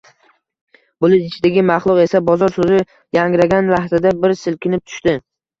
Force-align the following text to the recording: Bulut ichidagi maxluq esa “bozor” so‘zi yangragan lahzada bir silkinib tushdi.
Bulut 1.05 1.25
ichidagi 1.25 1.65
maxluq 1.71 2.01
esa 2.05 2.21
“bozor” 2.31 2.55
so‘zi 2.55 2.79
yangragan 3.19 3.73
lahzada 3.75 4.15
bir 4.25 4.35
silkinib 4.43 4.87
tushdi. 4.91 5.17